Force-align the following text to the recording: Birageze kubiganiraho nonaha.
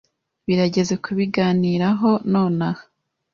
Birageze 0.47 0.93
kubiganiraho 1.03 2.09
nonaha. 2.31 2.83